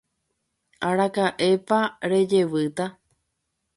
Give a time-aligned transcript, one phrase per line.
[0.87, 2.85] Araka'épa rejevýta.